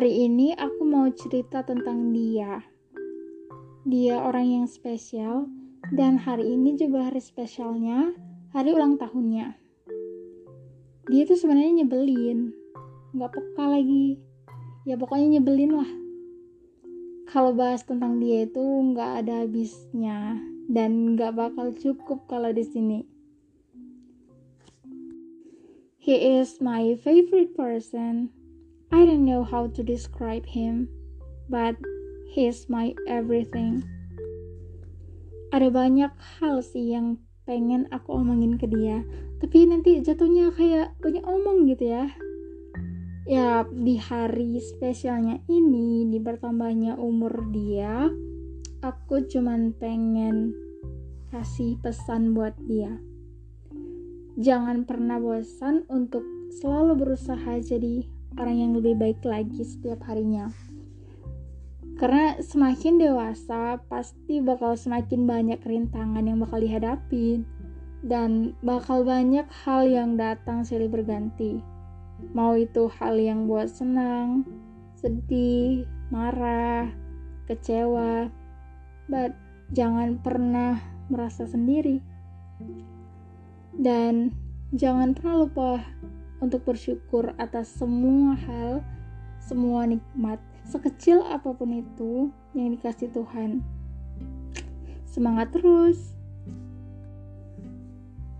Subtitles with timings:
[0.00, 2.64] Hari ini aku mau cerita tentang dia.
[3.84, 5.44] Dia orang yang spesial
[5.92, 8.16] dan hari ini juga hari spesialnya,
[8.48, 9.60] hari ulang tahunnya.
[11.04, 12.48] Dia tuh sebenarnya nyebelin,
[13.12, 14.16] nggak peka lagi.
[14.88, 15.90] Ya pokoknya nyebelin lah.
[17.28, 20.40] Kalau bahas tentang dia itu nggak ada habisnya
[20.72, 23.04] dan nggak bakal cukup kalau di sini.
[26.00, 28.39] He is my favorite person.
[28.90, 30.90] I don't know how to describe him,
[31.46, 31.78] but
[32.34, 33.86] he's my everything.
[35.54, 39.06] Ada banyak hal sih yang pengen aku omongin ke dia,
[39.38, 42.10] tapi nanti jatuhnya kayak banyak omong gitu ya.
[43.30, 48.10] Ya, di hari spesialnya ini, di bertambahnya umur dia,
[48.82, 50.50] aku cuman pengen
[51.30, 52.98] kasih pesan buat dia.
[54.34, 56.26] Jangan pernah bosan untuk
[56.58, 60.52] selalu berusaha jadi orang yang lebih baik lagi setiap harinya.
[62.00, 67.44] Karena semakin dewasa, pasti bakal semakin banyak rintangan yang bakal dihadapi
[68.00, 71.60] dan bakal banyak hal yang datang silih berganti.
[72.32, 74.48] Mau itu hal yang buat senang,
[74.96, 76.88] sedih, marah,
[77.48, 78.32] kecewa,
[79.08, 79.36] but
[79.76, 80.80] jangan pernah
[81.12, 82.00] merasa sendiri.
[83.76, 84.32] Dan
[84.72, 85.84] jangan pernah lupa
[86.40, 88.80] untuk bersyukur atas semua hal,
[89.40, 93.60] semua nikmat, sekecil apa pun itu yang dikasih Tuhan.
[95.04, 96.16] Semangat terus.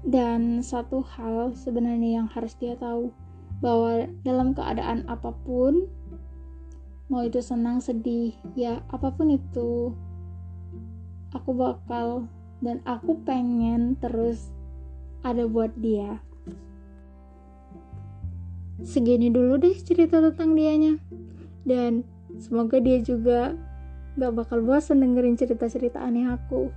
[0.00, 3.12] Dan satu hal sebenarnya yang harus dia tahu
[3.60, 5.84] bahwa dalam keadaan apa pun
[7.12, 9.92] mau itu senang sedih ya apa pun itu
[11.36, 12.24] aku bakal
[12.64, 14.48] dan aku pengen terus
[15.20, 16.22] ada buat dia
[18.84, 20.96] segini dulu deh cerita tentang dianya
[21.64, 22.04] dan
[22.40, 23.54] semoga dia juga
[24.18, 26.72] gak bakal bosan dengerin cerita-cerita aneh aku.